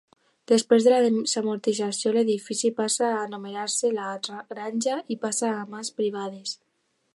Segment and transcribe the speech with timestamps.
[0.51, 4.09] Després de la desamortització, l'edifici passa a anomenar-se la
[4.55, 6.59] Granja i passa a mans privades.